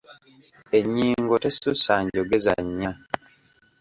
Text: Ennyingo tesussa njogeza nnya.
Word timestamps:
Ennyingo 0.77 1.35
tesussa 1.43 1.93
njogeza 2.05 2.53
nnya. 2.65 2.91